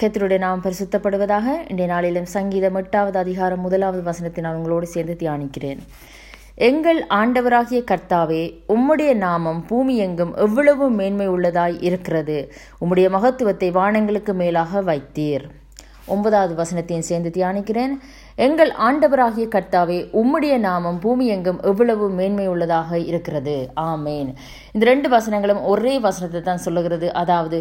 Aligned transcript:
கர்த்தருடைய 0.00 0.38
நாம் 0.38 0.62
பரிசுத்தப்படுவதாக. 0.64 1.46
இன்றைய 1.68 1.86
நாளிலும் 1.92 2.26
சங்கீதம் 2.32 2.74
எட்டாவது 2.80 3.16
அதிகாரம் 3.18 3.62
முதலாவது 3.66 4.02
வசனத்தை 4.08 4.40
நான் 4.44 4.58
உங்களோடு 4.58 4.86
சேர்ந்து 4.94 5.14
தியானிக்கிறேன். 5.22 5.80
எங்கள் 6.68 7.00
ஆண்டவராகிய 7.20 7.80
கர்த்தாவே 7.90 8.42
உம்முடைய 8.74 9.12
நாமம் 9.22 9.62
பூமி 9.70 9.94
எங்கும் 10.06 10.34
எவ்வளவு 10.44 10.88
மேன்மை 10.98 11.28
உள்ளதாய் 11.28 11.78
இருக்கிறது. 11.88 12.36
உம்முடைய 12.80 13.08
மகத்துவத்தை 13.16 13.70
வானங்களுக்கு 13.78 14.34
மேலாக 14.42 14.82
வைத்தீர். 14.90 15.46
ஒன்பதாவது 16.14 16.54
வசனத்தையும் 16.62 17.08
சேர்ந்து 17.10 17.30
தியானிக்கிறேன். 17.36 17.94
எங்கள் 18.48 18.70
ஆண்டவராகிய 18.88 19.46
கர்த்தாவே 19.56 19.98
உம்முடைய 20.20 20.54
நாமம் 20.68 20.98
பூமி 21.06 21.26
எங்கும் 21.36 21.60
எவ்வளவு 21.70 22.06
மேன்மை 22.20 22.48
உள்ளதாக 22.54 22.98
இருக்கிறது. 23.10 23.58
ஆமேன். 23.90 24.30
இந்த 24.74 24.86
ரெண்டு 24.92 25.10
வசனங்களும் 25.16 25.64
ஒரே 25.72 25.96
வசனத்தை 26.08 26.42
தான் 26.42 26.64
சொல்லுகிறது. 26.68 27.08
அதாவது 27.24 27.58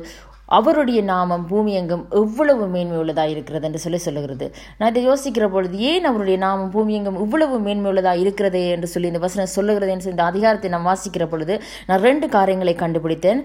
அவருடைய 0.58 1.00
நாமம் 1.12 1.46
பூமி 1.52 1.72
எங்கும் 1.80 2.04
எவ்வளவு 2.22 2.64
மேன்மை 2.74 2.98
உள்ளதாக 3.04 3.34
இருக்கிறது 3.34 3.66
என்று 3.70 3.82
சொல்லி 3.84 4.00
சொல்லுகிறது. 4.06 4.48
நான் 4.80 4.92
இதை 4.94 5.04
யோசிக்கிற 5.10 5.46
பொழுது 5.56 5.78
ஏன் 5.92 6.06
அவருடைய 6.10 6.40
நாமம் 6.46 6.72
பூமி 6.76 6.94
எங்கும் 7.00 7.20
இவ்வளவு 7.26 7.60
மேன்மை 7.68 7.90
உள்ளதாக 7.92 8.24
இருக்கிறதே 8.24 8.64
என்று 8.76 8.88
சொல்லி 8.94 9.12
இந்த 9.12 9.22
வசனம் 9.28 9.54
சொல்லுகிறது 9.58 9.94
என்று 9.96 10.12
இந்த 10.16 10.26
அதிகாரத்தை 10.32 10.72
நான் 10.76 10.90
வாசிக்கிற 10.92 11.26
பொழுது 11.34 11.56
நான் 11.88 12.04
ரெண்டு 12.08 12.30
காரியங்களை 12.38 12.76
கண்டுபிடித்தேன். 12.84 13.42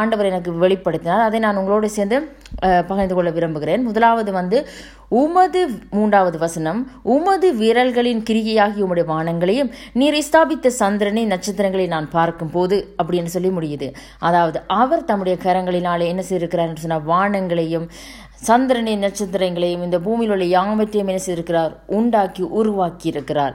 ஆண்டவர் 0.00 0.30
எனக்கு 0.32 0.52
வெளிப்படுத்தினார். 0.64 1.26
அதை 1.28 1.40
நான் 1.46 1.60
உங்களோடு 1.62 1.90
சேர்ந்து 1.98 2.18
பகிர்ந்து 2.60 3.14
கொள்ள 3.14 3.30
விரும்புகிறேன். 3.36 3.82
முதலாவது 3.88 4.32
வந்து 4.38 4.58
உமது 5.22 5.62
மூன்றாவது 5.96 6.38
வசனம் 6.44 6.80
உமது 7.14 7.48
விரல்களின் 7.62 8.22
கிரிகையாகி 8.28 8.80
உம்முடைய 8.84 9.06
வானங்களையும் 9.12 9.70
நீர் 10.00 10.18
ஸ்தாபித்த 10.28 10.74
சந்திரனை 10.82 11.24
நட்சத்திரங்களை 11.32 11.86
நான் 11.94 12.08
பார்க்கும் 12.16 12.52
போது 12.56 12.78
அப்படின்னு 13.02 13.34
சொல்லி 13.36 13.52
முடியுது. 13.58 13.88
அதாவது 14.28 14.60
அவர் 14.82 15.08
தம்முடைய 15.10 15.38
கரங்களினாலே 15.46 16.08
என்ன 16.12 16.24
செய்திருக்கிறார் 16.30 16.84
சொன்னால் 16.84 17.08
வானங்களையும் 17.12 17.88
சந்திரனை 18.48 18.94
நட்சத்திரங்களையும் 19.02 19.84
இந்த 19.86 19.98
பூமியில் 20.06 20.32
உள்ள 20.34 20.44
யாவற்றையும் 20.56 21.10
என்ன 21.10 21.20
செய்திருக்கிறார்? 21.26 21.72
உண்டாக்கி 21.98 22.44
உருவாக்கி 22.60 23.06
இருக்கிறார் 23.14 23.54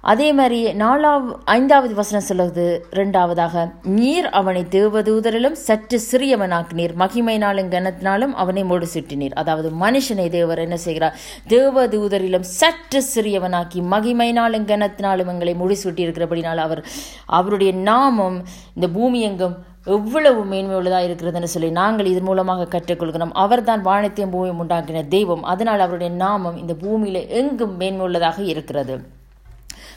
அதே 0.00 0.32
மாதிரி 0.32 0.72
நாலாவது 0.72 1.36
ஐந்தாவது 1.44 1.94
வசனம் 1.94 2.24
சொல்லுவது 2.24 2.86
ரெண்டாவதாக 2.90 3.72
நீர் 3.82 4.28
அவனை 4.28 4.64
தேவதூதரிலும் 4.70 5.52
சற்று 5.52 6.00
சிறியவனாக்கினீர். 6.10 6.94
மகிமையினாலும் 7.02 7.70
கனத்தினாலும் 7.74 8.32
அவனை 8.32 8.64
மூடு 8.64 8.86
சுட்டினீர் 8.94 9.32
அதாவது 9.32 9.70
மனுஷனை 9.80 10.28
தேவர் 10.28 10.58
என்ன 10.58 10.76
செய்கிறார்? 10.76 11.16
தேவதூதரிலும் 11.48 12.40
சற்று 12.40 13.02
சிறியவனாக்கி 13.14 13.80
மகிமையினாலும் 13.94 14.68
கனத்தினாலும் 14.72 15.26
எங்களை 15.26 15.54
முடி 15.54 15.76
இருக்கிறபடினால் 15.96 16.56
அவர் 16.56 16.84
அவருடைய 17.26 17.72
நாமம் 17.72 18.44
இந்த 18.74 18.88
பூமி 18.88 19.20
எங்கும் 19.20 19.56
எவ்வளவு 19.84 20.44
மேன்மை 20.44 20.76
உள்ளதாக 20.76 21.06
இருக்கிறதுன்னு 21.06 21.52
சொல்லி 21.54 21.70
நாங்கள் 21.70 22.06
இதன் 22.06 22.22
மூலமாக 22.22 22.78
கற்றுக்கொள்கிறோம். 22.78 23.32
அவர்தான் 23.32 23.82
வானத்தையும் 23.82 24.30
பூமியும் 24.30 24.62
உண்டாக்கின 24.62 25.08
தெய்வம். 25.08 25.42
அதனால் 25.42 25.80
அவருடைய 25.80 26.14
நாமம் 26.14 26.56
இந்த 26.56 26.74
பூமியில் 26.74 27.28
எங்கும் 27.28 27.76
மேன்மை 27.76 28.06
உள்ளதாக 28.06 28.42
இருக்கிறது. 28.42 29.15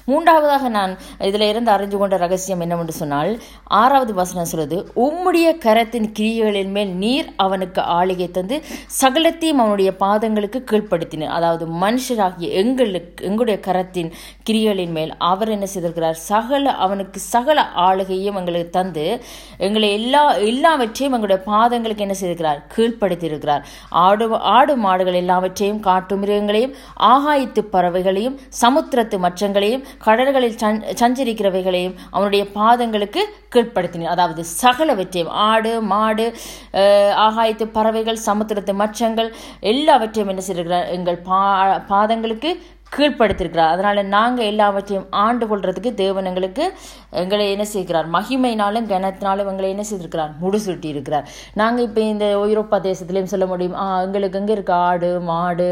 மூன்றாவதாக 0.10 0.70
நான் 0.70 0.94
இதில் 1.30 1.48
இருந்து 1.50 1.72
அறிஞ்சு 1.72 1.98
கொண்ட 1.98 2.18
ரகசியம் 2.18 2.64
என்னவென்று 2.66 2.96
சொன்னால் 3.02 3.32
ஆறாவது 3.82 4.14
வசனம் 4.14 4.50
சொல்வது 4.52 4.78
உம்முடைய 5.06 5.48
கரத்தின் 5.66 6.08
கிரியைகளின் 6.20 6.74
மேல் 6.78 6.94
நீர் 6.96 7.30
அவனுக்கு 7.38 7.82
ஆளிகை 7.98 8.28
தந்து 8.32 8.56
சகலத்தையும் 9.02 9.62
அவனுடைய 9.64 9.92
பாதங்களுக்கு 10.00 10.62
கீழ்ப்படுத்தினார் 10.72 11.36
அதாவது 11.38 11.66
மனுஷராகிய 11.82 12.50
எங்களுக்கு 12.62 13.26
எங்களுடைய 13.30 13.58
கரத்தின் 13.68 14.10
கிரியைகளின் 14.50 14.94
மேல் 14.98 15.12
அவர் 15.30 15.50
என்ன 15.50 15.66
செய்திருக்கிறார்? 15.74 16.18
சகல 16.32 16.72
அவனுக்கு 16.86 17.20
சகல 17.34 17.60
ஆளுகையும் 17.86 18.38
எங்களுக்கு 18.40 18.70
தந்து 18.70 19.06
எங்களை 19.68 19.90
எல்லா 19.94 20.24
எல்லாவற்றையும் 20.50 21.16
எங்களுடைய 21.18 21.40
பாதங்களுக்கு 21.52 22.06
என்ன 22.06 22.16
செய்திருக்கிறார்? 22.22 22.60
கீழ்ப்படுத்தியிருக்கிறார். 22.76 23.64
ஆடு 24.06 24.26
ஆடு 24.56 24.74
மாடுகள் 24.78 25.20
எல்லாவற்றையும் 25.22 25.80
காட்டு 25.80 26.16
மிருகங்களையும் 26.18 26.76
ஆகாயத்து 27.12 27.64
பறவைகளையும் 27.74 28.38
சமுத்திரத்து 28.62 29.18
மற்றங்களையும் 29.26 29.86
கடல்களில் 30.06 30.58
சஞ்சரிக்கிறவைகளையும் 31.02 31.96
அவனுடைய 32.16 32.44
பாதங்களுக்கு 32.58 33.22
கீழ்ப்படுத்தினார் 33.54 34.14
அதாவது 34.16 34.42
சகலவற்றையும் 34.62 35.32
ஆடு 35.50 35.72
மாடு 35.94 36.26
ஆகாயத்து 37.28 37.66
பறவைகள் 37.78 38.26
சமுத்திரத்து 38.28 38.74
மச்சங்கள் 38.84 39.30
எல்லாவற்றையும் 39.74 40.32
என்ன 40.34 40.44
செய்திருக்கிறார்? 40.48 40.90
எங்கள் 40.98 41.20
பா 41.30 41.40
பாதங்களுக்கு 41.94 42.52
கீழ்ப்படுத்திருக்கிறார். 42.96 43.74
அதனால் 43.74 44.00
நாங்கள் 44.16 44.50
எல்லாவற்றையும் 44.52 45.06
ஆண்டு 45.24 45.46
கொள்றதுக்கு 45.52 45.92
தேவன் 46.04 46.28
எங்களுக்கு 46.30 46.64
எங்களை 47.22 47.46
என்ன 47.56 47.66
செய்கிறார்? 47.74 48.08
மகிமைனாலும் 48.16 48.88
கனத்தினாலும் 48.92 49.50
எங்களை 49.52 49.70
என்ன 49.76 49.84
செய்திருக்கிறார்? 49.90 50.32
முடிசூட்டி 50.44 50.88
இருக்கிறார் 50.94 51.28
நாங்கள் 51.62 51.86
இப்போ 51.88 52.02
இந்த 52.14 52.26
ஐரோப்பா 52.48 52.80
தேசத்துலேயும் 52.88 53.32
சொல்ல 53.34 53.46
முடியும். 53.52 53.76
எங்களுக்கு 54.06 54.40
எங்கே 54.42 54.56
இருக்க? 54.58 54.74
ஆடு 54.90 55.12
மாடு 55.30 55.70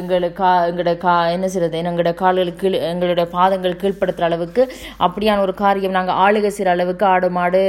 எங்களை 0.00 0.30
கா 0.40 0.50
எங்களோட 0.70 0.94
கா 1.06 1.14
என்ன 1.36 1.46
செய்யறது 1.54 1.80
எங்களோட 1.82 2.12
கால்களுக்கு 2.22 2.58
கீழ் 2.64 2.78
எங்களோட 2.90 3.22
பாதங்கள் 3.36 3.80
கீழ்ப்படுத்துகிற 3.82 4.28
அளவுக்கு 4.30 4.62
அப்படியான 5.06 5.42
ஒரு 5.46 5.54
காரியம். 5.62 5.96
நாங்கள் 5.98 6.18
ஆளுகை 6.24 6.52
செய்கிற 6.56 6.76
அளவுக்கு 6.76 7.06
ஆடு 7.14 7.30
மாடு 7.38 7.62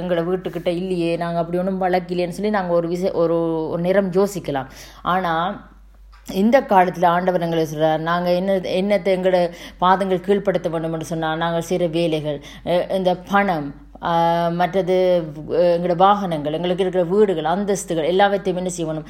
எங்களோட 0.00 0.24
வீட்டுக்கிட்ட 0.30 0.70
இல்லையே. 0.80 1.12
நாங்கள் 1.22 1.42
அப்படி 1.42 1.60
ஒன்றும் 1.62 1.82
வளர்க்கலையேன்னு 1.86 2.38
சொல்லி 2.38 2.56
நாங்கள் 2.58 2.78
ஒரு 2.80 2.88
விச 2.94 3.14
ஒரு 3.22 3.38
ஒரு 3.72 3.82
நிறம் 3.88 4.12
யோசிக்கலாம். 4.20 4.70
ஆனால் 5.14 5.56
இந்த 6.28 6.56
காலத்தில் 6.64 7.06
ஆண்டவர் 7.06 7.44
எங்களை 7.46 7.64
சொல்கிறார் 7.64 8.00
நாங்கள் 8.02 8.36
என்ன 8.36 8.54
என்னத்தை 8.74 9.10
எங்களோட 9.12 9.40
பாதங்கள் 9.78 10.24
கீழ்ப்படுத்த 10.24 10.68
வேண்டும் 10.68 10.94
என்று 10.94 11.06
சொன்னால் 11.06 11.38
நாங்கள் 11.38 11.66
செய்கிற 11.68 11.86
வேலைகள் 11.88 12.38
இந்த 12.96 13.12
பணம் 13.28 13.68
மற்றது 14.58 14.96
எங்களோட 15.68 15.96
வாகனங்கள் 15.98 16.56
எங்களுக்கு 16.58 16.84
இருக்கிற 16.84 17.04
வீடுகள் 17.04 17.52
அந்தஸ்துகள் 17.52 18.08
எல்லாவற்றையும் 18.08 18.60
என்ன 18.62 18.72
செய்யணும் 18.72 19.08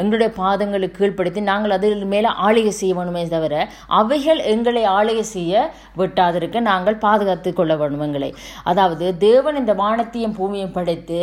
எங்களுடைய 0.00 0.28
பாதங்களுக்கு 0.40 0.98
கீழ்ப்படுத்தி 0.98 1.40
நாங்கள் 1.50 1.74
அதில் 1.76 2.04
மேலே 2.14 2.30
ஆளுகை 2.46 2.72
செய்யணுமே 2.80 3.22
தவிர 3.34 3.54
அவைகள் 4.00 4.40
எங்களை 4.52 4.82
ஆளுகை 4.96 5.24
செய்ய 5.34 5.54
விட்டாதிருக்க 6.00 6.60
நாங்கள் 6.70 6.98
பாதுகாத்து 7.04 7.50
கொள்ள 7.52 7.72
வேணும் 7.80 8.04
எங்களை. 8.06 8.30
அதாவது 8.70 9.06
தேவன் 9.26 9.60
இந்த 9.60 9.72
வானத்தையும் 9.82 10.34
பூமியும் 10.38 10.74
படைத்து 10.76 11.20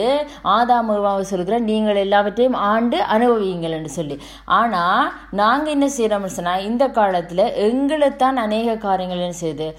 ஆதாமுவாவை 0.56 1.26
சொல்கிற 1.32 1.60
நீங்கள் 1.70 2.02
எல்லாவற்றையும் 2.06 2.58
ஆண்டு 2.72 2.98
அனுபவியுங்கள் 3.16 3.76
என்று 3.78 3.92
சொல்லி. 3.98 4.18
ஆனால் 4.60 5.06
நாங்கள் 5.42 5.74
என்ன 5.76 5.88
செய்கிறோம்னு 5.98 6.36
சொன்னால் 6.38 6.66
இந்த 6.70 6.84
காலத்தில் 7.00 7.44
எங்களைத்தான் 7.68 8.40
அநேக 8.46 8.78
காரியங்கள் 8.88 9.24
என்ன 9.26 9.38
செய்யுது 9.44 9.70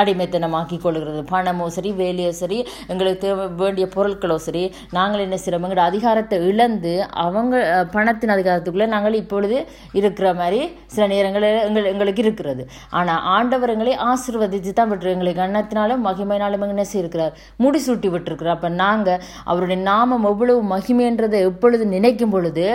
அடிமைத்தனமாக்கி 0.00 0.78
கொள்கிறது. 0.86 1.20
பணமோ 1.32 1.66
சரி 1.76 1.92
வேலையோ 2.02 2.32
சரி 2.42 2.58
எங்களுக்கு 2.92 3.22
தேவை 3.26 3.46
வேண்டிய 3.62 3.86
பொருட்களோ 3.96 4.38
சரி 4.48 4.64
நாங்கள் 4.96 5.24
என்ன 5.26 5.36
செய்கிறோம் 5.38 5.64
எங்களோட 5.66 5.84
அதிகாரத்தை 5.90 6.38
இழந்து 6.50 6.94
அவன் 7.24 7.41
அவங்க 7.42 7.58
பணத்தின் 7.94 8.32
அதிகாரத்துக்குள்ளே 8.34 8.88
நாங்கள் 8.94 9.20
இப்பொழுது 9.20 9.56
இருக்கிற 9.98 10.28
மாதிரி 10.40 10.60
சில 10.94 11.04
நேரங்களில் 11.12 11.60
எங்கள் 11.68 11.88
எங்களுக்கு 11.92 12.22
இருக்கிறது. 12.24 12.62
ஆனால் 12.98 13.22
ஆண்டவர் 13.34 13.72
எங்களை 13.74 13.94
ஆசிர்வதித்து 14.10 14.72
தான் 14.78 14.90
விட்டுரு 14.90 15.14
எங்களை 15.14 15.32
கண்ணத்தினாலும் 15.40 16.02
மகிமையினாலும் 16.08 16.64
என்ன 16.74 16.84
செய்யிருக்கிறார் 16.92 17.32
முடிசூட்டி 17.64 18.08
விட்டுருக்கிறார். 18.14 18.56
அப்போ 18.58 18.70
நாங்கள் 18.82 19.20
அவருடைய 19.50 19.78
நாமம் 19.90 20.26
எவ்வளவு 20.30 20.60
மகிமைன்றதை 20.74 21.38
எப்பொழுது 21.50 21.84
நினைக்கும் 21.94 22.32
பொழுது 22.34 22.66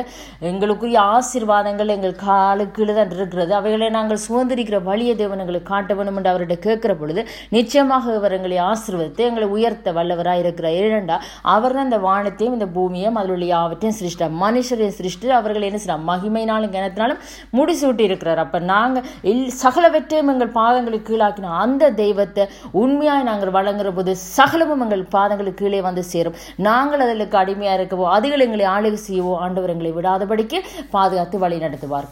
எங்களுக்குரிய 0.49 0.99
ஆசீர்வாதங்கள் 1.15 1.93
எங்கள் 1.95 2.15
காலுக்கு 2.25 2.89
தான் 2.99 3.13
இருக்கிறது. 3.17 3.51
அவைகளை 3.59 3.89
நாங்கள் 3.97 4.23
சுதந்திரிக்கிற 4.27 4.79
வழிய 4.89 5.13
தேவன் 5.21 5.41
எங்களுக்கு 5.43 5.71
காட்ட 5.73 5.91
வேண்டும் 5.99 6.17
என்று 6.19 6.31
அவர்கிட்ட 6.31 6.57
கேட்கிற 6.67 6.93
பொழுது 7.01 7.23
நிச்சயமாக 7.57 8.15
அவர் 8.19 8.37
எங்களை 8.39 8.59
ஆசிர்வதித்து 8.69 9.27
எங்களை 9.29 9.47
உயர்த்த 9.55 9.93
வல்லவராக 9.99 10.43
இருக்கிறார் 10.43 10.77
இரண்டா 10.81 11.17
அவர் 11.55 11.75
தான் 11.77 11.89
இந்த 11.89 12.01
வானத்தையும் 12.09 12.55
இந்த 12.57 12.69
பூமியும் 12.77 13.17
அதில் 13.19 13.33
உள்ள 13.35 13.47
யாவற்றையும் 13.53 13.97
சிருஷ்டா 13.99 14.27
ஞானேஸ்வரியை 14.57 14.91
சிருஷ்டி 14.99 15.27
அவர்கள் 15.37 15.65
என்ன 15.67 15.79
செய்யலாம் 15.81 16.05
மகிமைனாலும் 16.09 16.71
கிணத்தினாலும் 16.75 17.19
முடிசூட்டி 17.57 18.03
இருக்கிறார். 18.09 18.39
அப்போ 18.43 18.59
நாங்கள் 18.71 19.05
எல் 19.31 19.43
சகலவற்றையும் 19.63 20.31
எங்கள் 20.33 20.51
பாதங்களுக்கு 20.59 21.07
கீழாக்கினோம் 21.09 21.57
அந்த 21.63 21.91
தெய்வத்தை 22.01 22.43
உண்மையாக 22.83 23.27
நாங்கள் 23.29 23.53
வழங்குற 23.57 23.91
போது 23.97 24.13
சகலமும் 24.37 24.83
எங்கள் 24.85 25.03
பாதங்களுக்கு 25.15 25.61
கீழே 25.61 25.81
வந்து 25.89 26.03
சேரும். 26.13 26.39
நாங்கள் 26.69 27.03
அதற்கு 27.07 27.39
அடிமையாக 27.41 27.77
இருக்கவோ 27.79 28.07
அதுகள் 28.15 28.45
எங்களை 28.47 28.65
ஆளுகை 28.75 29.01
செய்யவோ 29.07 29.35
ஆண்டவர் 29.45 29.73
எங்களை 29.75 29.91
விடாதபடிக்கு 29.99 30.59
பாதுகாத்து 30.95 31.43
வழி 31.45 31.59
நடத்துவார். 31.65 32.09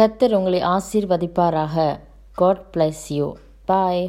கத்தர் 0.00 0.36
உங்களை 0.40 0.60
ஆசீர்வதிப்பாராக. 0.74 1.86
God 2.42 2.64
bless 2.74 3.06
you 3.18 3.28
bye 3.72 4.04